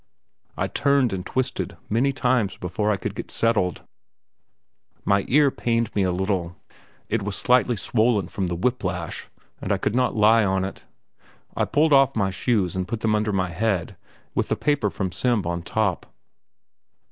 I 0.57 0.65
turned 0.67 1.13
and 1.13 1.23
twisted 1.23 1.77
many 1.87 2.11
times 2.11 2.57
before 2.57 2.89
I 2.89 2.97
could 2.97 3.13
get 3.13 3.29
settled. 3.29 3.83
My 5.05 5.25
ear 5.27 5.51
pained 5.51 5.93
me 5.95 6.01
a 6.01 6.11
little 6.11 6.55
it 7.07 7.21
was 7.21 7.35
slightly 7.35 7.75
swollen 7.75 8.27
from 8.27 8.47
the 8.47 8.55
whip 8.55 8.83
lash 8.83 9.27
and 9.61 9.71
I 9.71 9.77
could 9.77 9.93
not 9.93 10.15
lie 10.15 10.43
on 10.43 10.65
it. 10.65 10.85
I 11.55 11.65
pulled 11.65 11.93
off 11.93 12.15
my 12.15 12.31
shoes 12.31 12.75
and 12.75 12.87
put 12.87 13.01
them 13.01 13.13
under 13.13 13.31
my 13.31 13.49
head, 13.49 13.95
with 14.33 14.47
the 14.49 14.55
paper 14.55 14.89
from 14.89 15.11
Semb 15.11 15.45
on 15.45 15.61
top. 15.61 16.11